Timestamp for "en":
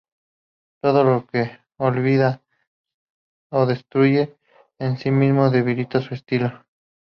4.79-4.97